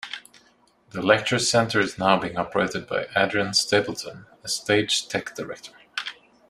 [0.93, 5.73] The lecture center is now being operated by Adrian Stapleton, a stage tech director.